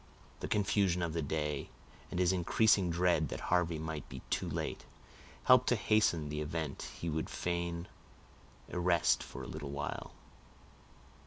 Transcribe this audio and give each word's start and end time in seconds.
The 0.39 0.47
confusion 0.47 1.03
of 1.03 1.13
the 1.13 1.21
day, 1.21 1.69
and 2.09 2.19
his 2.19 2.33
increasing 2.33 2.89
dread 2.89 3.29
that 3.29 3.39
Harvey 3.39 3.77
might 3.77 4.09
be 4.09 4.23
too 4.31 4.49
late, 4.49 4.83
helped 5.43 5.69
to 5.69 5.75
hasten 5.75 6.29
the 6.29 6.41
event 6.41 6.87
he 6.99 7.07
would 7.07 7.29
fain 7.29 7.87
arrest 8.73 9.21
for 9.21 9.43
a 9.43 9.47
little 9.47 9.69
while. 9.69 10.13